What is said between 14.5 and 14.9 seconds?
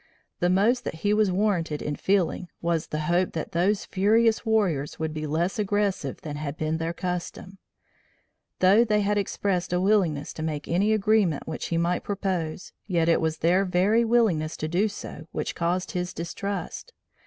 to do